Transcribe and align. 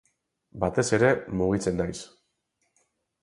Batez 0.63 0.85
ere, 0.97 1.11
mugitzen 1.41 1.79
naiz. 1.81 1.99